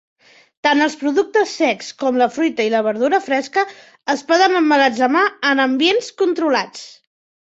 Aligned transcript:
Tant 0.67 0.79
els 0.83 0.93
productes 1.01 1.51
secs 1.57 1.89
com 2.03 2.15
la 2.21 2.27
fruita 2.37 2.65
i 2.69 2.71
la 2.75 2.81
verdura 2.87 3.19
fresca 3.25 3.65
es 4.13 4.23
poden 4.31 4.55
emmagatzemar 4.61 5.21
en 5.51 5.63
ambients 5.67 6.09
controlats. 6.23 6.83